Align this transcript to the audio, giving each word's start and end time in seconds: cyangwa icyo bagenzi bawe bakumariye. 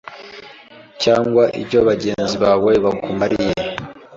cyangwa 1.03 1.43
icyo 1.61 1.79
bagenzi 1.89 2.35
bawe 2.43 2.71
bakumariye. 2.83 3.53